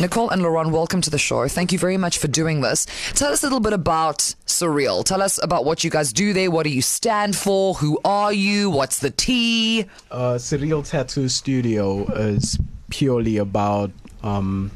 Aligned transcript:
Nicole 0.00 0.30
and 0.30 0.42
Laurent, 0.42 0.70
welcome 0.70 1.02
to 1.02 1.10
the 1.10 1.18
show. 1.18 1.46
Thank 1.46 1.72
you 1.72 1.78
very 1.78 1.98
much 1.98 2.16
for 2.16 2.26
doing 2.26 2.62
this. 2.62 2.86
Tell 3.12 3.30
us 3.30 3.42
a 3.42 3.46
little 3.46 3.60
bit 3.60 3.74
about 3.74 4.34
Surreal. 4.46 5.04
Tell 5.04 5.20
us 5.20 5.38
about 5.42 5.66
what 5.66 5.84
you 5.84 5.90
guys 5.90 6.10
do 6.10 6.32
there. 6.32 6.50
What 6.50 6.62
do 6.62 6.70
you 6.70 6.80
stand 6.80 7.36
for? 7.36 7.74
Who 7.74 8.00
are 8.02 8.32
you? 8.32 8.70
What's 8.70 9.00
the 9.00 9.10
T? 9.10 9.84
Uh, 10.10 10.36
Surreal 10.36 10.88
Tattoo 10.88 11.28
Studio 11.28 12.06
is 12.14 12.58
purely 12.88 13.36
about, 13.36 13.90
um, 14.22 14.70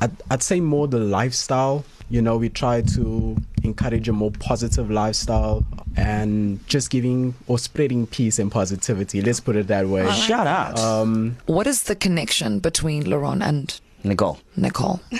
I'd, 0.00 0.12
I'd 0.30 0.42
say 0.44 0.60
more 0.60 0.86
the 0.86 1.00
lifestyle. 1.00 1.84
You 2.08 2.22
know, 2.22 2.36
we 2.36 2.48
try 2.48 2.82
to 2.82 3.36
encourage 3.64 4.08
a 4.08 4.12
more 4.12 4.30
positive 4.30 4.88
lifestyle 4.88 5.64
and 5.96 6.64
just 6.68 6.90
giving 6.90 7.34
or 7.48 7.58
spreading 7.58 8.06
peace 8.06 8.38
and 8.38 8.52
positivity. 8.52 9.20
Let's 9.20 9.40
put 9.40 9.56
it 9.56 9.66
that 9.66 9.88
way. 9.88 10.08
Shout 10.12 10.46
out. 10.46 10.78
Um, 10.78 11.38
What 11.46 11.66
is 11.66 11.84
the 11.84 11.96
connection 11.96 12.60
between 12.60 13.10
Laurent 13.10 13.42
and 13.42 13.80
Nicole. 14.04 14.38
Nicole? 14.56 15.00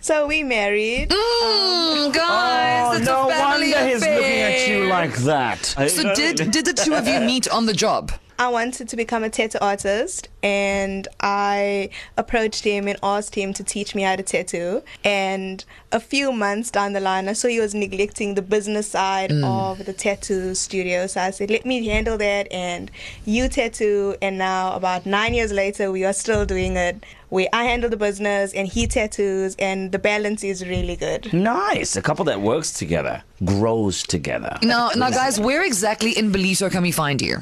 So 0.00 0.26
we 0.26 0.42
married. 0.42 1.10
Mm, 1.10 2.12
guys, 2.14 2.84
Oh, 2.84 2.96
it's 2.96 3.06
no 3.06 3.28
a 3.28 3.32
family 3.32 3.72
wonder 3.72 3.88
he's 3.88 4.00
looking 4.00 4.40
at 4.40 4.68
you 4.68 4.86
like 4.86 5.14
that. 5.18 5.58
So 5.90 6.14
did 6.14 6.50
did 6.50 6.64
the 6.64 6.72
two 6.72 6.94
of 6.94 7.06
you 7.06 7.20
meet 7.20 7.48
on 7.48 7.66
the 7.66 7.72
job? 7.72 8.12
I 8.40 8.48
wanted 8.48 8.88
to 8.90 8.96
become 8.96 9.24
a 9.24 9.30
tattoo 9.30 9.58
artist, 9.60 10.28
and 10.44 11.08
I 11.18 11.90
approached 12.16 12.62
him 12.62 12.86
and 12.86 12.96
asked 13.02 13.34
him 13.34 13.52
to 13.54 13.64
teach 13.64 13.96
me 13.96 14.02
how 14.02 14.14
to 14.14 14.22
tattoo. 14.22 14.82
And 15.02 15.64
a 15.90 15.98
few 15.98 16.30
months 16.30 16.70
down 16.70 16.92
the 16.92 17.00
line, 17.00 17.28
I 17.28 17.32
saw 17.32 17.48
he 17.48 17.58
was 17.58 17.74
neglecting 17.74 18.36
the 18.36 18.42
business 18.42 18.86
side 18.86 19.30
mm. 19.30 19.44
of 19.44 19.84
the 19.84 19.92
tattoo 19.92 20.54
studio. 20.54 21.08
So 21.08 21.20
I 21.20 21.30
said, 21.30 21.50
"Let 21.50 21.66
me 21.66 21.84
handle 21.86 22.16
that, 22.18 22.46
and 22.52 22.92
you 23.24 23.48
tattoo." 23.48 24.14
And 24.22 24.38
now, 24.38 24.72
about 24.74 25.04
nine 25.04 25.34
years 25.34 25.50
later, 25.50 25.90
we 25.90 26.04
are 26.04 26.12
still 26.12 26.46
doing 26.46 26.76
it. 26.76 27.04
Where 27.30 27.48
I 27.52 27.64
handle 27.64 27.90
the 27.90 27.96
business 27.96 28.54
and 28.54 28.68
he 28.68 28.86
tattoos, 28.86 29.56
and 29.58 29.90
the 29.90 29.98
balance 29.98 30.44
is 30.44 30.64
really 30.66 30.96
good. 30.96 31.30
Nice. 31.32 31.96
A 31.96 32.02
couple 32.02 32.24
that 32.26 32.40
works 32.40 32.72
together 32.72 33.22
grows 33.44 34.02
together. 34.04 34.58
Now, 34.62 34.90
now, 34.96 35.10
guys, 35.10 35.40
where 35.40 35.62
exactly 35.64 36.16
in 36.16 36.32
Ballito 36.32 36.70
can 36.70 36.82
we 36.82 36.92
find 36.92 37.20
you? 37.20 37.38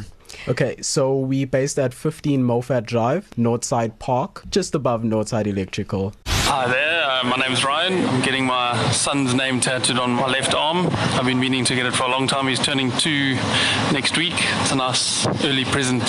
Okay, 0.49 0.81
so 0.81 1.19
we 1.19 1.45
based 1.45 1.79
at 1.79 1.95
15 1.95 2.43
Mofat 2.43 2.87
Drive, 2.87 3.31
Northside 3.37 3.99
Park, 3.99 4.45
just 4.51 4.75
above 4.75 5.03
Northside 5.03 5.47
Electrical. 5.47 6.15
Hi 6.49 6.69
there, 6.69 7.03
uh, 7.11 7.25
my 7.25 7.35
name's 7.45 7.65
Ryan. 7.65 8.07
I'm 8.07 8.23
getting 8.23 8.47
my 8.47 8.91
son's 8.93 9.35
name 9.35 9.59
tattooed 9.59 9.99
on 9.99 10.13
my 10.13 10.29
left 10.29 10.55
arm. 10.55 10.87
I've 11.19 11.27
been 11.27 11.41
meaning 11.41 11.65
to 11.65 11.75
get 11.75 11.87
it 11.87 11.93
for 11.93 12.05
a 12.05 12.09
long 12.09 12.29
time. 12.29 12.47
He's 12.47 12.61
turning 12.61 12.93
two 12.93 13.35
next 13.93 14.17
week. 14.17 14.35
It's 14.61 14.71
a 14.71 14.77
nice 14.77 15.27
early 15.45 15.65
present 15.65 16.05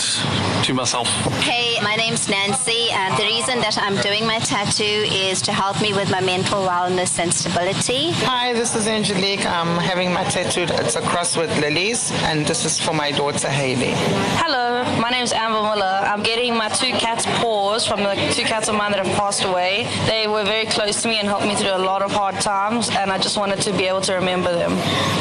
to 0.64 0.76
myself. 0.76 1.08
Hey, 1.42 1.82
my 1.82 1.96
name's 1.96 2.30
Nancy, 2.30 2.92
and 2.92 3.18
the 3.18 3.24
reason 3.24 3.58
that 3.62 3.80
I'm 3.80 3.96
doing 4.04 4.28
my 4.28 4.38
tattoo 4.38 4.84
is 4.84 5.42
to 5.42 5.52
help 5.52 5.82
me 5.82 5.94
with 5.94 6.12
my 6.12 6.22
mental 6.22 6.62
wellness 6.62 7.18
and 7.18 7.34
stability. 7.34 8.12
Hi, 8.28 8.54
this 8.54 8.76
is 8.76 8.88
Angelique. 8.88 9.44
I'm 9.44 9.80
having 9.80 10.14
my 10.14 10.24
tattooed. 10.26 10.70
It's 10.70 10.96
a 10.96 11.02
cross 11.02 11.36
with 11.36 11.50
lilies, 11.60 12.12
and 12.26 12.46
this 12.46 12.64
is 12.64 12.80
for 12.80 12.94
my 12.94 13.10
daughter 13.10 13.50
Haley. 13.50 13.94
Hello, 14.38 14.84
my 15.02 15.10
name 15.10 15.24
is 15.24 15.34
Amber 15.34 15.64
Muller. 15.64 16.04
I'm 16.06 16.22
getting 16.22 16.56
my 16.56 16.70
two 16.70 16.92
cats' 16.92 17.26
paws 17.26 17.88
from 17.88 18.04
the 18.04 18.14
two 18.32 18.44
cats 18.44 18.70
of 18.70 18.76
mine 18.76 18.92
that 18.92 19.04
have 19.04 19.18
passed 19.18 19.44
away. 19.44 19.88
They 20.06 20.27
were 20.28 20.44
very 20.44 20.66
close 20.66 21.02
to 21.02 21.08
me 21.08 21.20
and 21.20 21.28
helped 21.28 21.46
me 21.46 21.56
through 21.56 21.76
a 21.76 21.78
lot 21.78 22.02
of 22.02 22.12
hard 22.12 22.36
times, 22.42 22.90
and 22.90 23.12
I 23.12 23.18
just 23.18 23.38
wanted 23.38 23.62
to 23.62 23.72
be 23.72 23.86
able 23.86 24.02
to 24.02 24.14
remember 24.14 24.52
them. 24.52 24.78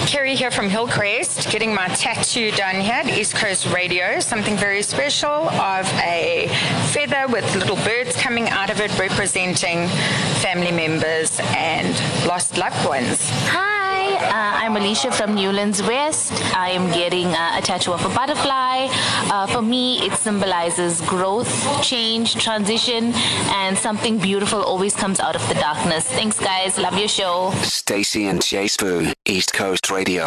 Kerry 0.06 0.34
here 0.34 0.50
from 0.50 0.68
Hillcrest, 0.68 1.50
getting 1.50 1.74
my 1.74 1.88
tattoo 1.88 2.50
done 2.52 2.76
here 2.76 2.94
at 2.94 3.08
East 3.08 3.34
Coast 3.34 3.66
Radio. 3.72 4.20
Something 4.20 4.56
very 4.56 4.82
special 4.82 5.48
of 5.48 5.86
a 5.94 6.48
feather 6.92 7.26
with 7.32 7.44
little 7.56 7.76
birds 7.76 8.16
coming 8.16 8.48
out 8.48 8.70
of 8.70 8.80
it, 8.80 8.96
representing 8.98 9.88
family 10.40 10.72
members 10.72 11.40
and 11.54 11.94
lost 12.26 12.56
loved 12.56 12.86
ones. 12.86 13.30
Uh, 14.14 14.30
I'm 14.32 14.76
Alicia 14.76 15.10
from 15.10 15.34
Newlands 15.34 15.82
West. 15.82 16.32
I 16.54 16.70
am 16.70 16.86
getting 16.92 17.26
uh, 17.26 17.58
a 17.58 17.60
tattoo 17.60 17.92
of 17.92 18.04
a 18.04 18.08
butterfly. 18.14 18.86
Uh, 19.32 19.46
for 19.46 19.62
me, 19.62 19.98
it 20.06 20.12
symbolizes 20.14 21.00
growth, 21.02 21.52
change, 21.82 22.34
transition, 22.36 23.12
and 23.62 23.76
something 23.76 24.18
beautiful 24.18 24.62
always 24.62 24.94
comes 24.94 25.18
out 25.18 25.34
of 25.34 25.46
the 25.48 25.54
darkness. 25.54 26.06
Thanks, 26.06 26.38
guys. 26.38 26.78
Love 26.78 26.96
your 26.98 27.08
show. 27.08 27.50
Stacey 27.62 28.26
and 28.26 28.42
J 28.42 28.66
Sbu, 28.66 29.12
East 29.24 29.52
Coast 29.52 29.90
Radio. 29.90 30.26